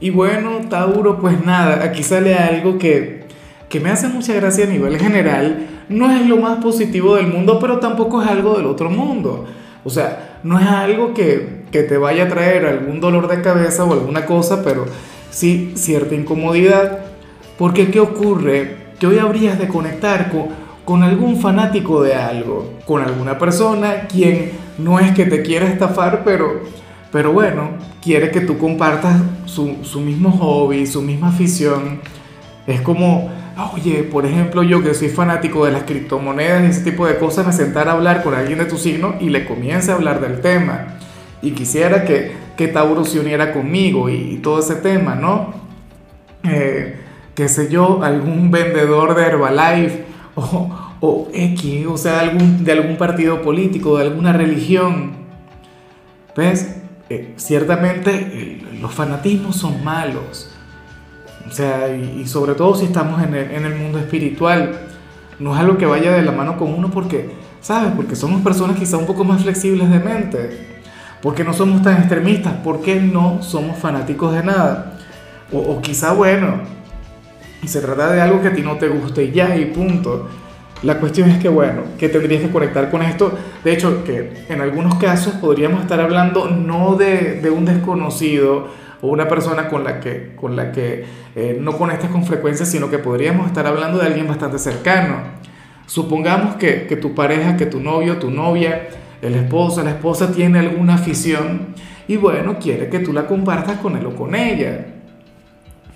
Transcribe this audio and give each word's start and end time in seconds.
Y 0.00 0.08
bueno, 0.10 0.60
Tauro, 0.70 1.18
pues 1.18 1.44
nada, 1.44 1.84
aquí 1.84 2.02
sale 2.02 2.34
algo 2.34 2.78
que, 2.78 3.24
que 3.68 3.80
me 3.80 3.90
hace 3.90 4.08
mucha 4.08 4.32
gracia 4.32 4.64
a 4.64 4.68
nivel 4.68 4.98
general. 4.98 5.66
No 5.90 6.10
es 6.10 6.26
lo 6.26 6.38
más 6.38 6.58
positivo 6.62 7.16
del 7.16 7.26
mundo, 7.26 7.58
pero 7.60 7.78
tampoco 7.78 8.22
es 8.22 8.28
algo 8.28 8.56
del 8.56 8.66
otro 8.66 8.88
mundo. 8.90 9.44
O 9.84 9.90
sea, 9.90 10.38
no 10.42 10.58
es 10.58 10.66
algo 10.66 11.12
que, 11.12 11.64
que 11.70 11.82
te 11.82 11.98
vaya 11.98 12.24
a 12.24 12.28
traer 12.28 12.64
algún 12.64 13.00
dolor 13.00 13.28
de 13.28 13.42
cabeza 13.42 13.84
o 13.84 13.92
alguna 13.92 14.24
cosa, 14.24 14.62
pero 14.64 14.86
sí 15.30 15.72
cierta 15.76 16.14
incomodidad. 16.14 17.00
Porque 17.58 17.90
¿qué 17.90 18.00
ocurre? 18.00 18.76
Que 18.98 19.06
hoy 19.06 19.18
habrías 19.18 19.58
de 19.58 19.68
conectar 19.68 20.30
con, 20.30 20.46
con 20.86 21.02
algún 21.02 21.36
fanático 21.40 22.02
de 22.02 22.14
algo, 22.14 22.72
con 22.86 23.02
alguna 23.02 23.38
persona 23.38 24.06
quien 24.08 24.52
no 24.78 24.98
es 24.98 25.12
que 25.12 25.26
te 25.26 25.42
quiera 25.42 25.66
estafar, 25.66 26.22
pero 26.24 26.62
pero 27.12 27.32
bueno, 27.32 27.70
quiere 28.00 28.30
que 28.30 28.40
tú 28.40 28.56
compartas 28.58 29.20
su, 29.46 29.78
su 29.82 30.00
mismo 30.00 30.30
hobby, 30.30 30.86
su 30.86 31.02
misma 31.02 31.28
afición. 31.28 32.00
Es 32.66 32.80
como, 32.82 33.30
oye, 33.74 34.04
por 34.04 34.26
ejemplo, 34.26 34.62
yo 34.62 34.82
que 34.82 34.94
soy 34.94 35.08
fanático 35.08 35.64
de 35.64 35.72
las 35.72 35.82
criptomonedas 35.82 36.62
y 36.62 36.66
ese 36.66 36.90
tipo 36.90 37.06
de 37.06 37.18
cosas, 37.18 37.46
me 37.46 37.52
sentara 37.52 37.92
a 37.92 37.94
hablar 37.94 38.22
con 38.22 38.34
alguien 38.34 38.58
de 38.58 38.66
tu 38.66 38.76
signo 38.76 39.14
y 39.20 39.28
le 39.30 39.44
comience 39.44 39.90
a 39.90 39.94
hablar 39.94 40.20
del 40.20 40.40
tema. 40.40 40.98
Y 41.42 41.50
quisiera 41.52 42.04
que, 42.04 42.32
que 42.56 42.68
Tauro 42.68 43.04
se 43.04 43.18
uniera 43.18 43.52
conmigo 43.52 44.08
y, 44.08 44.36
todo 44.36 44.60
ese 44.60 44.76
tema, 44.76 45.16
¿no? 45.16 45.52
Eh, 46.44 46.96
qué 47.34 47.48
sé 47.48 47.68
yo, 47.70 48.04
algún 48.04 48.50
vendedor 48.50 49.16
de 49.16 49.22
Herbalife 49.24 50.04
o, 50.36 50.70
o 51.00 51.28
X, 51.32 51.86
o 51.86 51.96
sea, 51.96 52.20
algún, 52.20 52.62
de 52.62 52.72
algún 52.72 52.96
partido 52.96 53.42
político, 53.42 53.98
de 53.98 54.04
alguna 54.04 54.32
religión. 54.32 55.12
¿Ves? 56.36 56.79
Eh, 57.12 57.34
ciertamente 57.34 58.12
eh, 58.14 58.62
los 58.80 58.94
fanatismos 58.94 59.56
son 59.56 59.82
malos. 59.82 60.48
O 61.48 61.50
sea, 61.52 61.88
y, 61.88 62.24
sobre 62.28 62.54
todo 62.54 62.76
si 62.76 62.84
estamos 62.84 63.20
en 63.20 63.34
el, 63.34 63.50
en 63.50 63.64
el, 63.64 63.74
mundo 63.74 63.98
espiritual, 63.98 64.78
no 65.40 65.52
es 65.52 65.60
algo 65.60 65.76
que 65.76 65.86
vaya 65.86 66.12
de 66.12 66.22
la 66.22 66.30
mano 66.30 66.56
con 66.56 66.72
uno 66.72 66.88
porque, 66.88 67.30
¿sabes? 67.60 67.92
Porque 67.96 68.14
somos 68.14 68.42
personas 68.42 68.78
quizá 68.78 68.96
un 68.96 69.06
poco 69.06 69.24
más 69.24 69.42
flexibles 69.42 69.90
de 69.90 69.98
mente, 69.98 70.68
porque 71.20 71.42
no 71.42 71.52
somos 71.52 71.82
tan 71.82 71.96
extremistas, 71.96 72.54
porque 72.62 73.00
no 73.00 73.42
somos 73.42 73.76
fanáticos 73.76 74.32
de 74.32 74.44
nada. 74.44 74.96
O, 75.50 75.58
o 75.58 75.82
quizá, 75.82 76.12
bueno, 76.12 76.60
se 77.66 77.80
trata 77.80 78.12
de 78.12 78.20
algo 78.20 78.40
que 78.40 78.48
a 78.48 78.54
ti 78.54 78.62
no 78.62 78.76
te 78.76 78.88
guste 78.88 79.24
y 79.24 79.32
ya, 79.32 79.56
y 79.56 79.64
punto. 79.66 80.28
La 80.82 80.98
cuestión 80.98 81.28
es 81.28 81.38
que, 81.38 81.48
bueno, 81.48 81.82
que 81.98 82.08
tendrías 82.08 82.42
que 82.42 82.50
conectar 82.50 82.90
con 82.90 83.02
esto. 83.02 83.36
De 83.62 83.72
hecho, 83.72 84.02
que 84.04 84.32
en 84.48 84.60
algunos 84.60 84.94
casos 84.94 85.34
podríamos 85.34 85.82
estar 85.82 86.00
hablando 86.00 86.48
no 86.48 86.96
de, 86.96 87.40
de 87.40 87.50
un 87.50 87.66
desconocido 87.66 88.68
o 89.02 89.08
una 89.08 89.28
persona 89.28 89.68
con 89.68 89.84
la 89.84 90.00
que, 90.00 90.34
con 90.36 90.56
la 90.56 90.72
que 90.72 91.04
eh, 91.36 91.58
no 91.60 91.76
conectas 91.76 92.10
con 92.10 92.24
frecuencia, 92.24 92.64
sino 92.64 92.90
que 92.90 92.98
podríamos 92.98 93.46
estar 93.46 93.66
hablando 93.66 93.98
de 93.98 94.06
alguien 94.06 94.26
bastante 94.26 94.58
cercano. 94.58 95.16
Supongamos 95.86 96.56
que, 96.56 96.86
que 96.86 96.96
tu 96.96 97.14
pareja, 97.14 97.56
que 97.56 97.66
tu 97.66 97.80
novio, 97.80 98.18
tu 98.18 98.30
novia, 98.30 98.88
el 99.20 99.34
esposo, 99.34 99.82
la 99.82 99.90
esposa 99.90 100.32
tiene 100.32 100.60
alguna 100.60 100.94
afición 100.94 101.74
y 102.08 102.16
bueno, 102.16 102.58
quiere 102.58 102.88
que 102.88 103.00
tú 103.00 103.12
la 103.12 103.26
compartas 103.26 103.78
con 103.78 103.96
él 103.96 104.06
o 104.06 104.14
con 104.16 104.34
ella. 104.34 104.86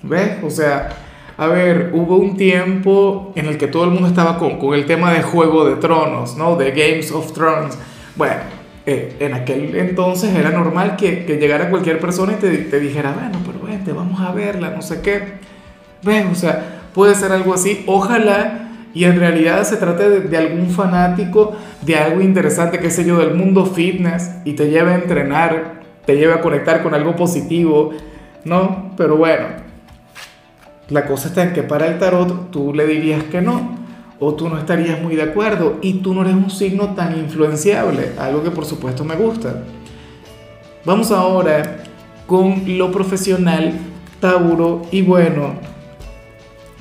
¿Ves? 0.03 0.45
O 0.45 0.51
sea, 0.51 0.91
a 1.37 1.47
ver, 1.49 1.91
hubo 1.93 2.17
un 2.17 2.37
tiempo 2.37 3.33
en 3.35 3.47
el 3.47 3.59
que 3.59 3.67
todo 3.67 3.85
el 3.85 3.91
mundo 3.91 4.09
estaba 4.09 4.39
con, 4.39 4.59
con 4.59 4.75
el 4.75 4.87
tema 4.87 5.13
de 5.13 5.23
Juego 5.23 5.65
de 5.69 5.77
Tronos, 5.77 6.37
¿no? 6.37 6.57
De 6.57 6.71
Games 6.71 7.11
of 7.11 7.33
Thrones. 7.33 7.77
Bueno, 8.15 8.37
eh, 8.87 9.17
en 9.19 9.35
aquel 9.35 9.75
entonces 9.75 10.35
era 10.35 10.51
normal 10.51 10.95
que, 10.97 11.25
que 11.25 11.39
llegara 11.39 11.71
cualquier 11.71 11.99
persona 11.99 12.35
y 12.35 12.37
te, 12.37 12.57
te, 12.59 12.79
dijera, 12.79 13.13
bueno, 13.13 13.39
pero 13.45 13.67
vente, 13.67 13.93
vamos 13.93 14.21
a 14.21 14.31
verla, 14.31 14.71
no 14.71 14.83
sé 14.83 15.01
qué. 15.01 15.23
¿Ves? 16.03 16.27
O 16.31 16.35
sea, 16.37 16.83
puede 16.95 17.17
ser 17.17 17.33
algo 17.33 17.53
así. 17.53 17.83
Ojalá 17.87 18.71
y 18.95 19.05
en 19.05 19.19
realidad 19.19 19.65
se 19.65 19.77
trate 19.77 20.09
de, 20.09 20.21
de, 20.21 20.37
algún 20.37 20.71
fanático, 20.71 21.57
de 21.83 21.97
algo 21.97 22.21
interesante, 22.21 22.79
qué 22.79 22.91
sé 22.91 23.05
yo, 23.05 23.19
del 23.19 23.35
mundo 23.35 23.67
fitness 23.67 24.31
y 24.45 24.53
te 24.53 24.71
lleve 24.71 24.93
a 24.93 24.95
entrenar, 24.95 25.81
te 26.07 26.17
lleve 26.17 26.35
a 26.35 26.41
conectar 26.41 26.81
con 26.81 26.95
algo 26.95 27.17
positivo, 27.17 27.91
¿no? 28.45 28.93
Pero 28.97 29.17
bueno, 29.17 29.64
la 30.89 31.07
cosa 31.07 31.29
está 31.29 31.43
en 31.43 31.53
que 31.53 31.63
para 31.63 31.87
el 31.87 31.99
tarot 31.99 32.51
tú 32.51 32.75
le 32.75 32.87
dirías 32.87 33.25
que 33.25 33.41
no, 33.41 33.79
o 34.21 34.35
tú 34.35 34.49
no 34.49 34.59
estarías 34.59 35.01
muy 35.01 35.17
de 35.17 35.23
acuerdo, 35.23 35.79
y 35.83 35.95
tú 35.95 36.15
no 36.15 36.23
eres 36.23 36.35
un 36.35 36.51
signo 36.51 36.95
tan 36.95 37.19
influenciable, 37.19 38.13
algo 38.19 38.43
que 38.43 38.51
por 38.51 38.65
supuesto 38.65 39.05
me 39.05 39.17
gusta. 39.17 39.63
Vamos 40.85 41.11
ahora 41.11 41.79
con 42.27 42.79
lo 42.79 42.93
profesional, 42.93 43.73
Tauro, 44.21 44.83
y 44.91 45.03
bueno, 45.03 45.55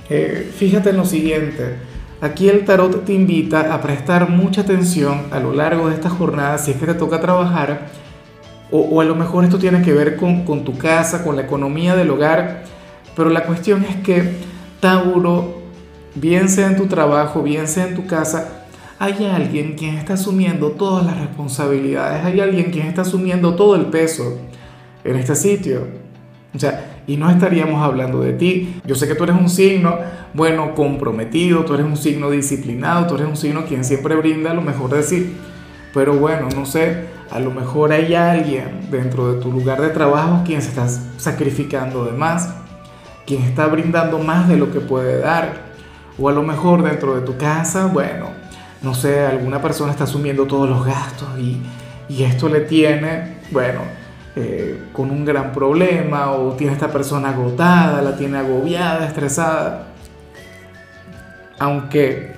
eh, 0.10 0.52
fíjate 0.56 0.90
en 0.90 0.98
lo 0.98 1.06
siguiente. 1.06 1.76
Aquí 2.22 2.48
el 2.48 2.64
tarot 2.64 3.04
te 3.04 3.14
invita 3.14 3.74
a 3.74 3.82
prestar 3.82 4.30
mucha 4.30 4.62
atención 4.62 5.24
a 5.32 5.40
lo 5.40 5.54
largo 5.54 5.90
de 5.90 5.96
esta 5.96 6.10
jornada 6.10 6.58
si 6.58 6.72
es 6.72 6.78
que 6.78 6.86
te 6.86 6.94
toca 6.94 7.20
trabajar, 7.20 7.88
o, 8.72 9.02
a 9.02 9.06
lo 9.06 9.14
mejor 9.16 9.44
esto 9.44 9.60
tiene 9.60 9.82
que 9.82 9.94
ver 9.94 10.16
con 10.16 10.64
tu 10.64 10.78
casa, 10.78 11.24
con 11.24 11.36
la 11.36 11.44
economía 11.44 11.96
del 11.96 12.10
hogar 12.10 12.64
pero 13.16 13.30
la 13.30 13.44
cuestión 13.44 13.84
es 13.84 13.96
que 13.98 14.32
Tauro, 14.80 15.62
bien 16.16 16.50
sea 16.50 16.68
en 16.68 16.78
tu 16.78 16.88
trabajo, 16.88 17.42
bien 17.42 17.68
sea 17.68 17.88
en 17.88 17.96
tu 17.96 18.06
casa, 18.06 18.66
hay 19.00 19.26
alguien 19.26 19.74
quien 19.74 19.96
está 19.96 20.14
asumiendo 20.14 20.72
todas 20.72 21.06
las 21.06 21.20
responsabilidades, 21.20 22.24
hay 22.24 22.40
alguien 22.40 22.72
quien 22.72 22.88
está 22.88 23.02
asumiendo 23.02 23.56
todo 23.56 23.76
el 23.76 23.88
peso 23.88 24.40
en 25.04 25.16
este 25.18 25.36
sitio. 25.36 25.88
O 26.56 26.60
sea, 26.60 27.02
y 27.08 27.18
no 27.18 27.30
estaríamos 27.30 27.82
hablando 27.82 28.22
de 28.22 28.34
ti. 28.34 28.80
Yo 28.86 28.96
sé 28.96 29.08
que 29.08 29.16
tú 29.16 29.24
eres 29.24 29.36
un 29.36 29.50
signo, 29.50 29.98
bueno, 30.34 30.76
comprometido, 30.76 31.66
tú 31.66 31.74
eres 31.74 31.86
un 31.86 31.98
signo 31.98 32.30
disciplinado, 32.30 33.08
tú 33.08 33.16
eres 33.16 33.28
un 33.28 33.36
signo 33.36 33.66
quien 33.66 33.84
siempre 33.84 34.16
brinda 34.16 34.54
lo 34.54 34.62
mejor 34.62 34.92
de 34.92 35.04
sí. 35.04 35.36
Pero 35.94 36.14
bueno, 36.14 36.48
no 36.56 36.66
sé, 36.66 37.06
a 37.30 37.40
lo 37.40 37.52
mejor 37.52 37.92
hay 37.92 38.14
alguien 38.14 38.88
dentro 38.90 39.34
de 39.34 39.42
tu 39.42 39.52
lugar 39.52 39.82
de 39.82 39.90
trabajo 39.90 40.44
quien 40.46 40.62
se 40.62 40.70
está 40.70 40.88
sacrificando 41.18 42.06
de 42.06 42.14
más 42.14 42.63
quien 43.26 43.44
está 43.44 43.68
brindando 43.68 44.20
más 44.20 44.48
de 44.48 44.58
lo 44.58 44.72
que 44.72 44.80
puede 44.80 45.20
dar. 45.20 45.74
O 46.18 46.30
a 46.30 46.32
lo 46.32 46.44
mejor 46.44 46.84
dentro 46.84 47.16
de 47.16 47.22
tu 47.22 47.38
casa, 47.38 47.88
bueno, 47.88 48.28
no 48.82 48.94
sé, 48.94 49.26
alguna 49.26 49.62
persona 49.62 49.92
está 49.92 50.04
asumiendo 50.04 50.46
todos 50.46 50.70
los 50.70 50.86
gastos 50.86 51.28
y, 51.40 51.60
y 52.08 52.24
esto 52.24 52.50
le 52.50 52.62
tiene, 52.62 53.38
bueno, 53.52 53.82
eh, 54.36 54.86
con 54.94 55.12
un 55.12 55.26
gran 55.26 55.52
problema 55.52 56.32
o 56.32 56.54
tiene 56.54 56.74
esta 56.74 56.92
persona 56.92 57.30
agotada, 57.30 58.02
la 58.02 58.18
tiene 58.18 58.40
agobiada, 58.40 59.06
estresada. 59.06 59.88
Aunque 61.60 62.34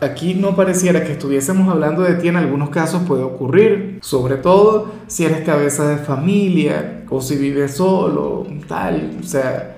aquí 0.00 0.34
no 0.34 0.54
pareciera 0.54 1.02
que 1.02 1.12
estuviésemos 1.12 1.68
hablando 1.72 2.02
de 2.02 2.16
ti, 2.16 2.28
en 2.28 2.36
algunos 2.36 2.68
casos 2.68 3.02
puede 3.02 3.22
ocurrir, 3.22 3.98
sobre 4.02 4.36
todo 4.36 4.92
si 5.06 5.24
eres 5.24 5.44
cabeza 5.44 5.88
de 5.88 5.96
familia 5.96 7.04
o 7.08 7.22
si 7.22 7.36
vives 7.36 7.76
solo, 7.76 8.46
tal, 8.68 9.18
o 9.20 9.26
sea, 9.26 9.73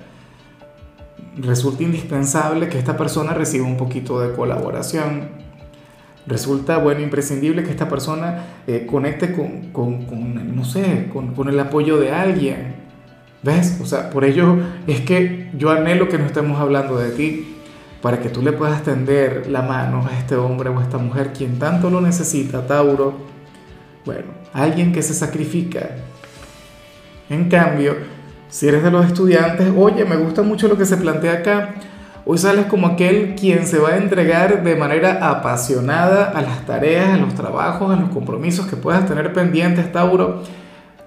resulta 1.39 1.83
indispensable 1.83 2.69
que 2.69 2.77
esta 2.77 2.97
persona 2.97 3.33
reciba 3.33 3.65
un 3.65 3.77
poquito 3.77 4.19
de 4.19 4.33
colaboración. 4.33 5.29
Resulta, 6.25 6.77
bueno, 6.77 7.01
imprescindible 7.01 7.63
que 7.63 7.71
esta 7.71 7.87
persona 7.87 8.45
eh, 8.67 8.85
conecte 8.89 9.31
con, 9.33 9.71
con, 9.71 10.05
con, 10.05 10.55
no 10.55 10.65
sé, 10.65 11.07
con, 11.13 11.33
con 11.33 11.47
el 11.47 11.59
apoyo 11.59 11.97
de 11.97 12.11
alguien. 12.11 12.75
¿Ves? 13.43 13.79
O 13.81 13.85
sea, 13.85 14.09
por 14.09 14.25
ello 14.25 14.57
es 14.87 15.01
que 15.01 15.49
yo 15.57 15.69
anhelo 15.69 16.09
que 16.09 16.17
no 16.17 16.25
estemos 16.25 16.59
hablando 16.59 16.97
de 16.97 17.11
ti, 17.11 17.53
para 18.01 18.19
que 18.19 18.29
tú 18.29 18.41
le 18.41 18.51
puedas 18.51 18.83
tender 18.83 19.47
la 19.47 19.61
mano 19.61 20.05
a 20.07 20.17
este 20.17 20.35
hombre 20.35 20.69
o 20.69 20.79
a 20.79 20.83
esta 20.83 20.97
mujer, 20.97 21.33
quien 21.33 21.59
tanto 21.59 21.89
lo 21.89 22.01
necesita, 22.01 22.65
Tauro. 22.67 23.17
Bueno, 24.05 24.27
alguien 24.53 24.91
que 24.91 25.01
se 25.01 25.13
sacrifica. 25.13 25.95
En 27.29 27.49
cambio, 27.49 27.95
si 28.49 28.67
eres 28.67 28.83
de 28.83 28.91
los 28.91 29.05
estudiantes, 29.05 29.71
oye, 29.75 30.05
me 30.05 30.15
gusta 30.15 30.41
mucho 30.41 30.67
lo 30.67 30.77
que 30.77 30.85
se 30.85 30.97
plantea 30.97 31.33
acá. 31.33 31.75
Hoy 32.25 32.37
sales 32.37 32.65
como 32.65 32.87
aquel 32.87 33.35
quien 33.35 33.65
se 33.65 33.77
va 33.77 33.89
a 33.89 33.97
entregar 33.97 34.63
de 34.63 34.75
manera 34.75 35.29
apasionada 35.29 36.31
a 36.31 36.41
las 36.41 36.65
tareas, 36.65 37.09
a 37.09 37.17
los 37.17 37.35
trabajos, 37.35 37.93
a 37.93 37.99
los 37.99 38.09
compromisos 38.09 38.67
que 38.67 38.75
puedas 38.75 39.05
tener 39.05 39.33
pendientes, 39.33 39.91
Tauro. 39.91 40.43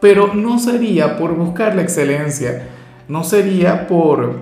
Pero 0.00 0.34
no 0.34 0.58
sería 0.58 1.18
por 1.18 1.34
buscar 1.34 1.74
la 1.74 1.82
excelencia, 1.82 2.68
no 3.08 3.22
sería 3.22 3.86
por, 3.86 4.36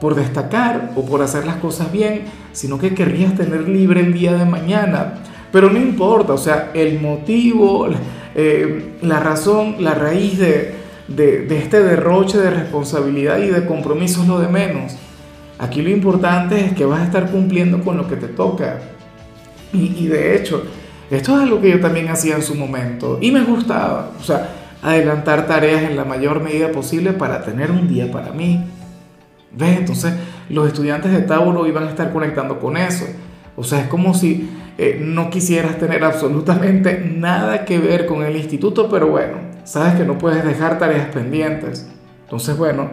por 0.00 0.16
destacar 0.16 0.90
o 0.96 1.04
por 1.04 1.22
hacer 1.22 1.46
las 1.46 1.56
cosas 1.56 1.92
bien, 1.92 2.22
sino 2.52 2.78
que 2.78 2.94
querrías 2.94 3.34
tener 3.34 3.68
libre 3.68 4.00
el 4.00 4.12
día 4.12 4.34
de 4.34 4.44
mañana. 4.44 5.14
Pero 5.52 5.70
no 5.70 5.78
importa, 5.78 6.32
o 6.32 6.38
sea, 6.38 6.70
el 6.74 7.00
motivo, 7.00 7.88
eh, 8.34 8.96
la 9.00 9.20
razón, 9.20 9.76
la 9.78 9.94
raíz 9.94 10.38
de, 10.38 10.85
de, 11.08 11.46
este 11.58 11.82
derroche 11.82 12.38
de 12.38 12.50
responsabilidad 12.50 13.38
y 13.38 13.48
de 13.48 13.66
compromiso 13.66 14.22
es 14.22 14.28
lo 14.28 14.38
de 14.38 14.48
menos. 14.48 14.96
Aquí 15.58 15.82
lo 15.82 15.90
importante 15.90 16.64
es 16.64 16.72
que 16.74 16.84
vas 16.84 17.00
a 17.00 17.04
estar 17.04 17.30
cumpliendo 17.30 17.82
con 17.82 17.96
lo 17.96 18.08
que 18.08 18.16
te 18.16 18.28
toca. 18.28 18.80
Y, 19.72 20.06
de 20.06 20.36
hecho, 20.36 20.64
esto 21.10 21.36
es 21.36 21.42
algo 21.42 21.60
que 21.60 21.70
yo 21.70 21.80
también 21.80 22.08
hacía 22.08 22.36
en 22.36 22.42
su 22.42 22.54
momento 22.54 23.18
y 23.20 23.30
me 23.30 23.42
gustaba. 23.42 24.12
O 24.18 24.22
sea, 24.22 24.48
adelantar 24.82 25.46
tareas 25.46 25.82
en 25.82 25.96
la 25.96 26.04
mayor 26.04 26.42
medida 26.42 26.70
posible 26.72 27.12
para 27.12 27.42
tener 27.42 27.70
un 27.70 27.88
día 27.88 28.10
para 28.10 28.32
mí. 28.32 28.64
¿Ves? 29.52 29.78
Entonces 29.78 30.14
los 30.48 30.66
estudiantes 30.66 31.12
de 31.12 31.22
Tauro 31.22 31.66
iban 31.66 31.84
a 31.84 31.90
estar 31.90 32.12
conectando 32.12 32.58
con 32.58 32.76
eso. 32.76 33.06
O 33.56 33.64
sea, 33.64 33.80
es 33.80 33.88
como 33.88 34.14
si 34.14 34.50
eh, 34.78 35.00
no 35.02 35.30
quisieras 35.30 35.78
tener 35.78 36.04
absolutamente 36.04 37.00
nada 37.00 37.64
que 37.64 37.78
ver 37.78 38.06
con 38.06 38.22
el 38.22 38.36
instituto, 38.36 38.88
pero 38.90 39.08
bueno, 39.08 39.55
sabes 39.66 39.96
que 39.96 40.04
no 40.04 40.16
puedes 40.16 40.42
dejar 40.44 40.78
tareas 40.78 41.08
pendientes. 41.08 41.86
Entonces, 42.24 42.56
bueno, 42.56 42.88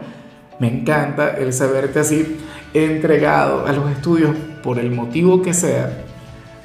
me 0.58 0.68
encanta 0.68 1.36
el 1.38 1.52
saberte 1.52 2.00
así 2.00 2.36
entregado 2.74 3.66
a 3.66 3.72
los 3.72 3.90
estudios 3.90 4.36
por 4.62 4.78
el 4.78 4.90
motivo 4.90 5.40
que 5.40 5.54
sea. 5.54 6.04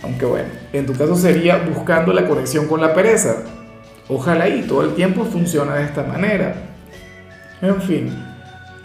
Aunque 0.03 0.25
bueno, 0.25 0.49
en 0.73 0.85
tu 0.85 0.93
caso 0.93 1.15
sería 1.15 1.57
buscando 1.57 2.11
la 2.11 2.27
conexión 2.27 2.67
con 2.67 2.81
la 2.81 2.93
pereza. 2.93 3.37
Ojalá 4.07 4.49
y 4.49 4.63
todo 4.63 4.83
el 4.83 4.95
tiempo 4.95 5.23
funcione 5.25 5.73
de 5.73 5.83
esta 5.83 6.03
manera. 6.03 6.55
En 7.61 7.81
fin, 7.81 8.09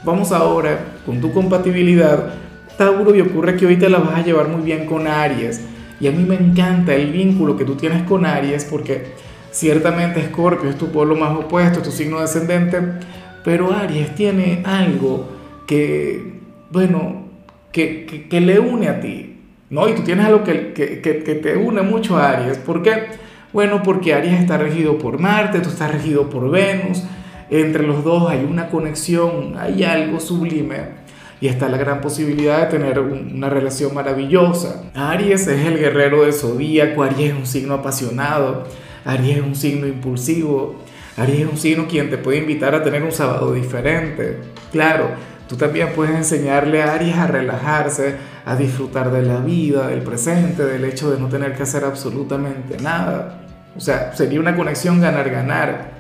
vamos 0.05 0.33
ahora 0.33 0.79
con 1.07 1.21
tu 1.21 1.33
compatibilidad. 1.33 2.35
Tauro, 2.77 3.15
y 3.15 3.21
ocurre 3.21 3.57
que 3.57 3.67
hoy 3.67 3.77
te 3.77 3.89
la 3.89 3.99
vas 3.99 4.19
a 4.19 4.23
llevar 4.23 4.49
muy 4.49 4.63
bien 4.63 4.87
con 4.87 5.07
Aries. 5.07 5.63
Y 6.01 6.09
a 6.09 6.11
mí 6.11 6.25
me 6.25 6.35
encanta 6.35 6.95
el 6.95 7.13
vínculo 7.13 7.57
que 7.57 7.65
tú 7.65 7.77
tienes 7.77 8.03
con 8.03 8.27
Aries 8.27 8.65
porque 8.65 9.15
ciertamente 9.55 10.19
Escorpio 10.19 10.69
es 10.69 10.77
tu 10.77 10.91
polo 10.91 11.15
más 11.15 11.37
opuesto, 11.37 11.79
es 11.79 11.85
tu 11.85 11.93
signo 11.93 12.21
descendente, 12.21 12.81
pero 13.45 13.73
Aries 13.73 14.15
tiene 14.17 14.63
algo 14.65 15.29
que, 15.67 16.41
bueno, 16.71 17.29
que, 17.71 18.27
que, 18.29 18.41
le 18.41 18.59
une 18.59 18.89
a 18.89 19.01
ti, 19.01 19.37
¿no? 19.71 19.89
Y 19.89 19.95
tú 19.95 20.03
tienes 20.03 20.27
algo 20.27 20.43
que, 20.43 20.73
que, 20.73 21.01
que 21.01 21.35
te 21.35 21.57
une 21.57 21.83
mucho 21.83 22.17
a 22.17 22.31
Aries. 22.31 22.59
¿Por 22.59 22.83
qué? 22.83 23.07
Bueno, 23.53 23.83
porque 23.85 24.13
Aries 24.13 24.41
está 24.41 24.59
regido 24.59 24.99
por 24.99 25.21
Marte, 25.21 25.61
tú 25.61 25.69
estás 25.69 25.93
regido 25.93 26.29
por 26.29 26.51
Venus. 26.51 27.05
Entre 27.51 27.87
los 27.87 28.03
dos 28.03 28.29
hay 28.29 28.45
una 28.45 28.69
conexión, 28.69 29.55
hay 29.57 29.85
algo 29.85 30.19
sublime. 30.19 31.05
Y 31.41 31.47
está 31.47 31.69
la 31.69 31.77
gran 31.77 32.01
posibilidad 32.01 32.63
de 32.63 32.79
tener 32.79 32.99
una 32.99 33.49
relación 33.49 33.95
maravillosa. 33.95 34.91
Aries 34.95 35.47
es 35.47 35.65
el 35.65 35.79
guerrero 35.79 36.23
del 36.23 36.33
zodíaco, 36.33 37.05
Aries 37.05 37.33
es 37.33 37.39
un 37.39 37.47
signo 37.47 37.75
apasionado, 37.75 38.65
Aries 39.05 39.39
es 39.39 39.43
un 39.43 39.55
signo 39.55 39.87
impulsivo, 39.87 40.77
Aries 41.17 41.41
es 41.41 41.53
un 41.53 41.59
signo 41.59 41.87
quien 41.89 42.11
te 42.11 42.19
puede 42.19 42.39
invitar 42.39 42.75
a 42.75 42.83
tener 42.83 43.03
un 43.03 43.13
sábado 43.13 43.53
diferente. 43.53 44.39
Claro, 44.73 45.11
tú 45.49 45.57
también 45.57 45.91
puedes 45.95 46.15
enseñarle 46.15 46.83
a 46.83 46.95
Aries 46.95 47.17
a 47.17 47.27
relajarse, 47.27 48.17
a 48.45 48.57
disfrutar 48.57 49.13
de 49.13 49.23
la 49.23 49.39
vida, 49.39 49.89
del 49.89 50.03
presente, 50.03 50.65
del 50.65 50.85
hecho 50.85 51.11
de 51.11 51.21
no 51.21 51.29
tener 51.29 51.55
que 51.55 51.63
hacer 51.63 51.85
absolutamente 51.85 52.79
nada. 52.83 53.41
O 53.77 53.81
sea, 53.81 54.15
sería 54.15 54.41
una 54.41 54.57
conexión 54.57 55.01
ganar-ganar. 55.01 55.93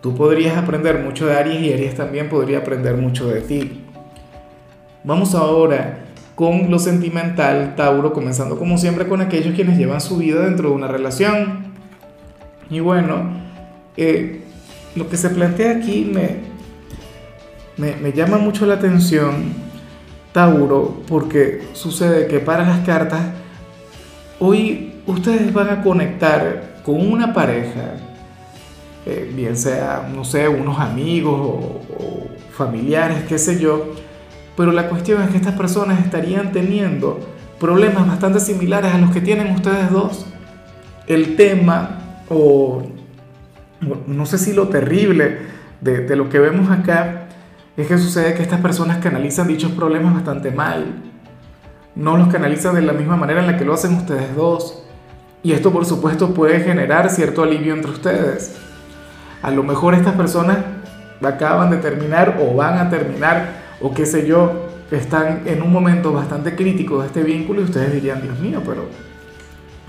Tú 0.00 0.14
podrías 0.14 0.56
aprender 0.56 0.98
mucho 1.00 1.26
de 1.26 1.36
Aries 1.36 1.60
y 1.60 1.72
Aries 1.72 1.94
también 1.94 2.28
podría 2.28 2.58
aprender 2.58 2.96
mucho 2.96 3.28
de 3.28 3.40
ti. 3.40 3.84
Vamos 5.04 5.34
ahora 5.34 6.04
con 6.34 6.70
lo 6.70 6.78
sentimental, 6.78 7.74
Tauro, 7.74 8.12
comenzando 8.12 8.58
como 8.58 8.78
siempre 8.78 9.08
con 9.08 9.20
aquellos 9.20 9.54
quienes 9.54 9.76
llevan 9.76 10.00
su 10.00 10.18
vida 10.18 10.44
dentro 10.44 10.68
de 10.68 10.74
una 10.76 10.86
relación. 10.86 11.67
Y 12.70 12.80
bueno, 12.80 13.30
eh, 13.96 14.42
lo 14.94 15.08
que 15.08 15.16
se 15.16 15.30
plantea 15.30 15.72
aquí 15.72 16.10
me, 16.12 16.48
me, 17.78 18.12
llama 18.12 18.38
mucho 18.38 18.66
la 18.66 18.74
atención, 18.74 19.52
Tauro, 20.32 21.02
porque 21.08 21.68
sucede 21.72 22.26
que 22.26 22.40
para 22.40 22.64
las 22.64 22.80
cartas, 22.80 23.22
hoy 24.38 24.94
ustedes 25.06 25.52
van 25.52 25.70
a 25.70 25.82
conectar 25.82 26.80
con 26.84 27.10
una 27.10 27.32
pareja, 27.32 27.94
eh, 29.06 29.32
bien 29.34 29.56
sea, 29.56 30.10
no 30.14 30.24
sé, 30.24 30.48
unos 30.48 30.78
amigos 30.78 31.40
o, 31.40 31.80
familiares, 32.52 33.22
qué 33.28 33.38
sé 33.38 33.60
yo, 33.60 33.94
pero 34.56 34.72
la 34.72 34.88
cuestión 34.88 35.22
es 35.22 35.30
que 35.30 35.36
estas 35.36 35.54
personas 35.54 36.04
estarían 36.04 36.50
teniendo 36.50 37.20
problemas 37.60 38.08
bastante 38.08 38.40
similares 38.40 38.92
a 38.92 38.98
los 38.98 39.12
que 39.12 39.20
tienen 39.20 39.54
ustedes 39.54 39.90
dos. 39.92 40.26
El 41.06 41.36
tema, 41.36 42.07
o 42.28 42.82
no 44.06 44.26
sé 44.26 44.38
si 44.38 44.52
lo 44.52 44.68
terrible 44.68 45.38
de, 45.80 46.16
lo 46.16 46.28
que 46.28 46.38
vemos 46.38 46.70
acá, 46.70 47.28
es 47.76 47.86
que 47.86 47.96
sucede 47.98 48.34
que 48.34 48.42
estas 48.42 48.60
personas 48.60 48.98
canalizan 48.98 49.46
dichos 49.46 49.72
problemas 49.72 50.14
bastante 50.14 50.50
mal. 50.50 51.02
No 51.94 52.16
los 52.16 52.28
canalizan 52.28 52.74
de 52.74 52.82
la 52.82 52.92
misma 52.92 53.16
manera 53.16 53.40
en 53.40 53.46
la 53.46 53.56
que 53.56 53.64
lo 53.64 53.74
hacen 53.74 53.94
ustedes 53.94 54.34
dos. 54.34 54.84
Y 55.42 55.52
esto 55.52 55.72
por 55.72 55.84
supuesto 55.84 56.34
puede 56.34 56.60
generar 56.60 57.10
cierto 57.10 57.44
alivio 57.44 57.74
entre 57.74 57.92
ustedes. 57.92 58.56
A 59.42 59.52
lo 59.52 59.62
mejor 59.62 59.94
estas 59.94 60.14
personas 60.14 60.58
acaban 61.22 61.70
de 61.70 61.76
terminar 61.76 62.38
o 62.40 62.54
van 62.56 62.78
a 62.78 62.90
terminar 62.90 63.68
o 63.80 63.94
qué 63.94 64.06
sé 64.06 64.26
yo, 64.26 64.68
están 64.90 65.42
en 65.46 65.62
un 65.62 65.72
momento 65.72 66.12
bastante 66.12 66.56
crítico 66.56 67.00
de 67.00 67.06
este 67.06 67.22
vínculo 67.22 67.60
y 67.60 67.64
ustedes 67.64 67.92
dirían, 67.92 68.22
Dios 68.22 68.38
mío, 68.40 68.62
pero 68.64 68.86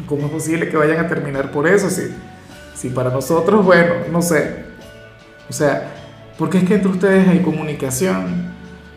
¿cómo 0.06 0.28
es 0.28 0.32
posible 0.32 0.70
que 0.70 0.78
vayan 0.78 1.04
a 1.04 1.08
terminar 1.08 1.52
por 1.52 1.68
eso? 1.68 1.90
Si, 1.90 2.04
si 2.80 2.90
para 2.90 3.10
nosotros, 3.10 3.66
bueno, 3.66 3.96
no 4.10 4.22
sé. 4.22 4.64
O 5.50 5.54
sea, 5.54 5.92
porque 6.38 6.60
es 6.60 6.64
que 6.64 6.76
entre 6.76 6.90
ustedes 6.90 7.28
hay 7.28 7.40
comunicación 7.40 8.54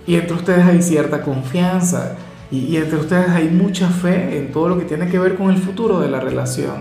y 0.07 0.15
entre 0.15 0.37
ustedes 0.37 0.65
hay 0.65 0.81
cierta 0.83 1.23
confianza 1.23 2.15
y, 2.49 2.77
entre 2.77 2.99
ustedes 2.99 3.31
hay 3.31 3.49
mucha 3.49 3.89
fe 3.89 4.39
en 4.39 4.53
todo 4.53 4.69
lo 4.69 4.79
que 4.79 4.85
tiene 4.85 5.09
que 5.09 5.19
ver 5.19 5.35
con 5.35 5.51
el 5.51 5.59
futuro 5.59 5.99
de 5.99 6.09
la 6.09 6.21
relación, 6.21 6.77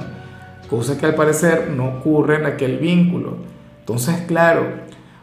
cosa 0.69 1.00
que 1.00 1.07
al 1.07 1.15
parecer 1.15 1.71
no 1.75 1.88
ocurre 1.88 2.36
en 2.36 2.45
aquel 2.45 2.77
vínculo. 2.77 3.38
Entonces, 3.80 4.21
claro, 4.27 4.68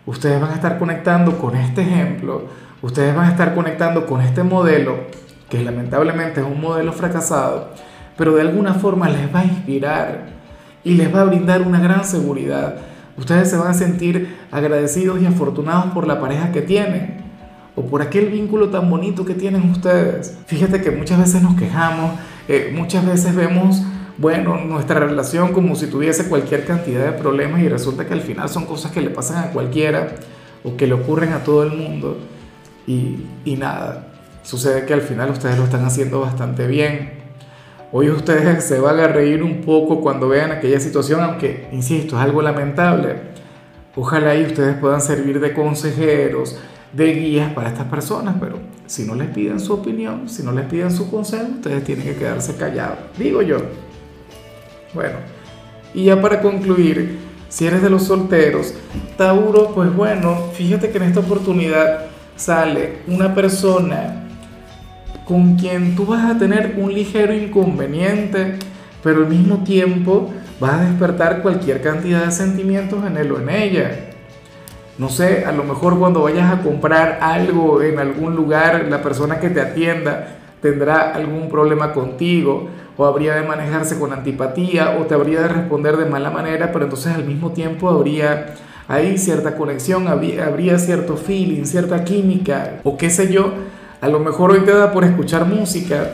ustedes 0.04 0.40
van 0.40 0.50
a 0.50 0.54
estar 0.54 0.80
conectando 0.80 1.38
con 1.38 1.54
este 1.54 1.82
ejemplo, 1.82 2.46
ustedes 2.82 3.14
van 3.14 3.26
a 3.26 3.30
estar 3.30 3.54
conectando 3.54 4.04
con 4.04 4.20
este 4.20 4.42
modelo, 4.42 4.96
que 5.48 5.62
lamentablemente 5.62 6.40
es 6.40 6.46
un 6.46 6.60
modelo 6.60 6.92
fracasado, 6.92 7.68
pero 8.16 8.34
de 8.34 8.40
alguna 8.40 8.74
forma 8.74 9.08
les 9.08 9.32
va 9.32 9.40
a 9.40 9.44
inspirar 9.44 10.37
y 10.88 10.94
les 10.94 11.14
va 11.14 11.20
a 11.20 11.24
brindar 11.24 11.60
una 11.60 11.80
gran 11.80 12.02
seguridad. 12.06 12.76
Ustedes 13.18 13.50
se 13.50 13.58
van 13.58 13.68
a 13.68 13.74
sentir 13.74 14.38
agradecidos 14.50 15.20
y 15.20 15.26
afortunados 15.26 15.92
por 15.92 16.06
la 16.06 16.18
pareja 16.18 16.50
que 16.50 16.62
tienen 16.62 17.18
o 17.76 17.82
por 17.82 18.00
aquel 18.00 18.30
vínculo 18.30 18.70
tan 18.70 18.88
bonito 18.88 19.26
que 19.26 19.34
tienen 19.34 19.70
ustedes. 19.70 20.38
Fíjate 20.46 20.80
que 20.80 20.90
muchas 20.90 21.18
veces 21.18 21.42
nos 21.42 21.56
quejamos, 21.56 22.12
eh, 22.48 22.72
muchas 22.74 23.04
veces 23.04 23.36
vemos, 23.36 23.82
bueno, 24.16 24.56
nuestra 24.64 24.98
relación 24.98 25.52
como 25.52 25.76
si 25.76 25.88
tuviese 25.88 26.26
cualquier 26.26 26.64
cantidad 26.64 27.04
de 27.04 27.12
problemas 27.12 27.60
y 27.60 27.68
resulta 27.68 28.06
que 28.06 28.14
al 28.14 28.22
final 28.22 28.48
son 28.48 28.64
cosas 28.64 28.90
que 28.90 29.02
le 29.02 29.10
pasan 29.10 29.44
a 29.44 29.50
cualquiera 29.50 30.14
o 30.64 30.74
que 30.78 30.86
le 30.86 30.94
ocurren 30.94 31.34
a 31.34 31.44
todo 31.44 31.64
el 31.64 31.76
mundo 31.76 32.16
y, 32.86 33.26
y 33.44 33.56
nada, 33.56 34.08
sucede 34.42 34.86
que 34.86 34.94
al 34.94 35.02
final 35.02 35.30
ustedes 35.32 35.58
lo 35.58 35.64
están 35.64 35.84
haciendo 35.84 36.20
bastante 36.20 36.66
bien. 36.66 37.27
Hoy 37.90 38.10
ustedes 38.10 38.64
se 38.64 38.80
van 38.80 39.00
a 39.00 39.08
reír 39.08 39.42
un 39.42 39.62
poco 39.62 40.02
cuando 40.02 40.28
vean 40.28 40.52
aquella 40.52 40.78
situación, 40.78 41.22
aunque, 41.22 41.68
insisto, 41.72 42.16
es 42.16 42.22
algo 42.22 42.42
lamentable. 42.42 43.14
Ojalá 43.96 44.36
y 44.36 44.44
ustedes 44.44 44.76
puedan 44.76 45.00
servir 45.00 45.40
de 45.40 45.54
consejeros, 45.54 46.58
de 46.92 47.14
guías 47.14 47.50
para 47.54 47.70
estas 47.70 47.86
personas, 47.86 48.36
pero 48.38 48.58
si 48.84 49.04
no 49.04 49.14
les 49.14 49.28
piden 49.28 49.58
su 49.58 49.72
opinión, 49.72 50.28
si 50.28 50.42
no 50.42 50.52
les 50.52 50.66
piden 50.66 50.90
su 50.90 51.10
consejo, 51.10 51.46
ustedes 51.56 51.82
tienen 51.82 52.04
que 52.04 52.16
quedarse 52.16 52.56
callados, 52.56 52.98
digo 53.16 53.40
yo. 53.40 53.56
Bueno, 54.92 55.16
y 55.94 56.04
ya 56.04 56.20
para 56.20 56.42
concluir, 56.42 57.18
si 57.48 57.66
eres 57.66 57.80
de 57.80 57.88
los 57.88 58.02
solteros, 58.02 58.74
Tauro, 59.16 59.74
pues 59.74 59.94
bueno, 59.96 60.50
fíjate 60.52 60.90
que 60.90 60.98
en 60.98 61.04
esta 61.04 61.20
oportunidad 61.20 62.04
sale 62.36 62.98
una 63.06 63.34
persona 63.34 64.27
con 65.28 65.56
quien 65.56 65.94
tú 65.94 66.06
vas 66.06 66.24
a 66.24 66.38
tener 66.38 66.76
un 66.78 66.92
ligero 66.92 67.34
inconveniente, 67.34 68.54
pero 69.02 69.18
al 69.18 69.28
mismo 69.28 69.62
tiempo 69.62 70.30
vas 70.58 70.72
a 70.72 70.84
despertar 70.84 71.42
cualquier 71.42 71.82
cantidad 71.82 72.24
de 72.24 72.32
sentimientos 72.32 73.04
en 73.04 73.18
él 73.18 73.30
o 73.30 73.38
en 73.38 73.50
ella 73.50 74.08
no 74.98 75.08
sé, 75.08 75.44
a 75.44 75.52
lo 75.52 75.62
mejor 75.62 75.96
cuando 75.96 76.22
vayas 76.22 76.52
a 76.52 76.60
comprar 76.60 77.20
algo 77.22 77.82
en 77.82 78.00
algún 78.00 78.34
lugar, 78.34 78.86
la 78.90 79.00
persona 79.00 79.38
que 79.38 79.48
te 79.48 79.60
atienda 79.60 80.38
tendrá 80.60 81.14
algún 81.14 81.48
problema 81.48 81.92
contigo 81.92 82.68
o 82.96 83.06
habría 83.06 83.36
de 83.36 83.46
manejarse 83.46 83.96
con 83.96 84.12
antipatía 84.12 84.98
o 84.98 85.04
te 85.04 85.14
habría 85.14 85.42
de 85.42 85.48
responder 85.48 85.96
de 85.96 86.06
mala 86.06 86.30
manera, 86.30 86.72
pero 86.72 86.86
entonces 86.86 87.14
al 87.14 87.24
mismo 87.24 87.52
tiempo 87.52 87.88
habría 87.88 88.54
ahí 88.88 89.18
cierta 89.18 89.56
conexión, 89.56 90.08
habría, 90.08 90.78
cierto 90.80 91.16
feeling, 91.16 91.64
cierta 91.64 92.02
química 92.02 92.80
o 92.82 92.96
qué 92.96 93.08
sé 93.08 93.32
yo. 93.32 93.52
A 94.00 94.08
lo 94.08 94.20
mejor 94.20 94.52
hoy 94.52 94.60
te 94.60 94.72
da 94.72 94.92
por 94.92 95.04
escuchar 95.04 95.44
música, 95.44 96.10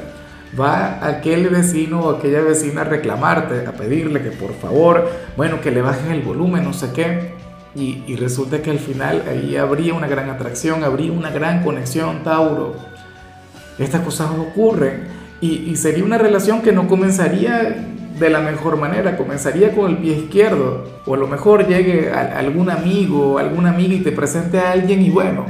va 0.58 1.06
aquel 1.06 1.48
vecino 1.48 2.00
o 2.00 2.16
aquella 2.16 2.40
vecina 2.40 2.80
a 2.80 2.84
reclamarte, 2.84 3.66
a 3.66 3.72
pedirle 3.72 4.22
que 4.22 4.30
por 4.30 4.54
favor, 4.54 5.10
bueno, 5.36 5.60
que 5.60 5.70
le 5.70 5.82
bajes 5.82 6.10
el 6.10 6.22
volumen, 6.22 6.64
no 6.64 6.72
sé 6.72 6.92
qué. 6.94 7.34
Y, 7.74 8.04
y, 8.06 8.14
resulta 8.14 8.62
que 8.62 8.70
al 8.70 8.78
final 8.78 9.24
ahí 9.28 9.56
habría 9.56 9.94
una 9.94 10.06
gran 10.06 10.30
atracción, 10.30 10.84
habría 10.84 11.10
una 11.10 11.30
gran 11.30 11.64
conexión, 11.64 12.22
Tauro. 12.22 12.76
Estas 13.80 14.02
cosas 14.02 14.30
ocurren 14.30 15.08
y, 15.40 15.70
y 15.70 15.76
sería 15.76 16.04
una 16.04 16.16
relación 16.16 16.62
que 16.62 16.70
no 16.70 16.86
comenzaría 16.86 17.74
de 18.18 18.30
la 18.30 18.40
mejor 18.40 18.76
manera, 18.76 19.16
comenzaría 19.16 19.74
con 19.74 19.90
el 19.90 19.98
pie 19.98 20.16
izquierdo, 20.16 20.84
o 21.04 21.14
a 21.14 21.16
lo 21.16 21.26
mejor 21.26 21.66
llegue 21.66 22.12
a, 22.12 22.38
algún 22.38 22.70
amigo, 22.70 23.38
alguna 23.38 23.70
amiga 23.70 23.94
y 23.94 24.00
te 24.00 24.12
presente 24.12 24.60
a 24.60 24.70
alguien 24.70 25.02
y 25.02 25.10
bueno, 25.10 25.46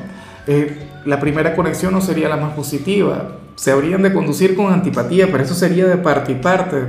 eh, 0.46 0.83
la 1.04 1.20
primera 1.20 1.54
conexión 1.54 1.92
no 1.92 2.00
sería 2.00 2.28
la 2.28 2.36
más 2.36 2.54
positiva, 2.54 3.38
se 3.56 3.70
habrían 3.70 4.02
de 4.02 4.12
conducir 4.12 4.56
con 4.56 4.72
antipatía, 4.72 5.28
pero 5.30 5.44
eso 5.44 5.54
sería 5.54 5.86
de 5.86 5.96
parte 5.96 6.32
y 6.32 6.36
parte. 6.36 6.84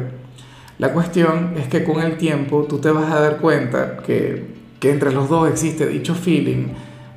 La 0.78 0.92
cuestión 0.92 1.54
es 1.58 1.68
que 1.68 1.84
con 1.84 2.02
el 2.02 2.18
tiempo 2.18 2.66
tú 2.68 2.80
te 2.80 2.90
vas 2.92 3.12
a 3.12 3.20
dar 3.20 3.38
cuenta 3.38 3.98
que, 3.98 4.56
que 4.80 4.92
entre 4.92 5.12
los 5.12 5.30
dos 5.30 5.50
existe 5.50 5.88
dicho 5.88 6.16
feeling, 6.16 6.68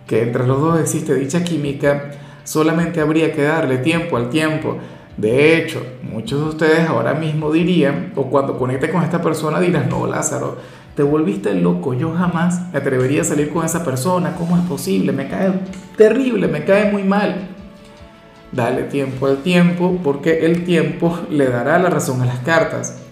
que 0.07 0.23
entre 0.23 0.47
los 0.47 0.61
dos 0.61 0.81
existe 0.81 1.14
dicha 1.14 1.45
química, 1.45 2.11
solamente 2.45 3.00
habría 3.00 3.33
que 3.33 3.43
darle 3.43 3.78
tiempo 3.78 4.17
al 4.17 4.31
tiempo. 4.31 4.78
De 5.19 5.59
hecho, 5.59 5.83
muchos 6.01 6.41
de 6.41 6.49
ustedes 6.49 6.89
ahora 6.89 7.13
mismo 7.13 7.51
dirían, 7.51 8.13
o 8.15 8.31
cuando 8.31 8.57
conecte 8.57 8.89
con 8.89 9.03
esta 9.03 9.21
persona 9.21 9.59
dirán, 9.59 9.89
no, 9.89 10.07
Lázaro, 10.07 10.59
te 10.95 11.03
volviste 11.03 11.53
loco, 11.55 11.93
yo 11.93 12.15
jamás 12.15 12.73
me 12.73 12.79
atrevería 12.79 13.23
a 13.23 13.25
salir 13.25 13.51
con 13.51 13.67
esa 13.67 13.85
persona, 13.85 14.37
¿cómo 14.37 14.57
es 14.57 14.63
posible? 14.63 15.11
Me 15.11 15.29
cae 15.29 15.53
terrible, 15.97 16.47
me 16.47 16.65
cae 16.65 16.93
muy 16.93 17.03
mal. 17.03 17.49
Dale 18.53 18.85
tiempo 18.85 19.27
al 19.27 19.39
tiempo, 19.39 19.99
porque 20.05 20.47
el 20.47 20.65
tiempo 20.65 21.19
le 21.31 21.49
dará 21.49 21.81
la 21.81 21.91
razón 21.91 22.23
a 22.23 22.27
las 22.27 22.39
cartas. 22.39 23.03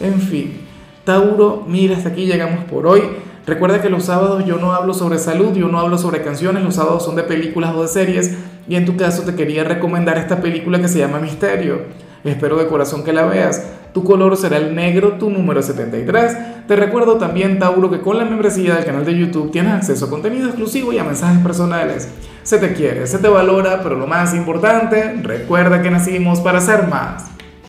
En 0.00 0.20
fin, 0.20 0.60
Tauro, 1.04 1.64
mira, 1.66 1.96
hasta 1.96 2.10
aquí 2.10 2.24
llegamos 2.24 2.64
por 2.64 2.86
hoy. 2.86 3.02
Recuerda 3.46 3.82
que 3.82 3.90
los 3.90 4.04
sábados 4.04 4.44
yo 4.46 4.56
no 4.56 4.72
hablo 4.72 4.94
sobre 4.94 5.18
salud, 5.18 5.52
yo 5.54 5.68
no 5.68 5.80
hablo 5.80 5.98
sobre 5.98 6.22
canciones, 6.22 6.62
los 6.62 6.76
sábados 6.76 7.04
son 7.04 7.16
de 7.16 7.24
películas 7.24 7.74
o 7.74 7.82
de 7.82 7.88
series 7.88 8.36
y 8.68 8.76
en 8.76 8.84
tu 8.84 8.96
caso 8.96 9.22
te 9.22 9.34
quería 9.34 9.64
recomendar 9.64 10.16
esta 10.16 10.40
película 10.40 10.80
que 10.80 10.88
se 10.88 11.00
llama 11.00 11.18
Misterio. 11.18 11.80
Espero 12.24 12.56
de 12.56 12.68
corazón 12.68 13.02
que 13.02 13.12
la 13.12 13.26
veas. 13.26 13.64
Tu 13.92 14.04
color 14.04 14.36
será 14.36 14.58
el 14.58 14.74
negro, 14.74 15.14
tu 15.14 15.28
número 15.28 15.60
73. 15.60 16.66
Te 16.68 16.76
recuerdo 16.76 17.16
también, 17.16 17.58
Tauro, 17.58 17.90
que 17.90 18.00
con 18.00 18.16
la 18.16 18.24
membresía 18.24 18.76
del 18.76 18.84
canal 18.84 19.04
de 19.04 19.18
YouTube 19.18 19.50
tienes 19.50 19.74
acceso 19.74 20.04
a 20.06 20.10
contenido 20.10 20.46
exclusivo 20.46 20.92
y 20.92 20.98
a 20.98 21.04
mensajes 21.04 21.42
personales. 21.42 22.08
Se 22.44 22.58
te 22.58 22.72
quiere, 22.74 23.08
se 23.08 23.18
te 23.18 23.28
valora, 23.28 23.80
pero 23.82 23.96
lo 23.96 24.06
más 24.06 24.34
importante, 24.34 25.16
recuerda 25.22 25.82
que 25.82 25.90
nacimos 25.90 26.40
para 26.40 26.60
ser 26.60 26.86
más. 26.86 27.31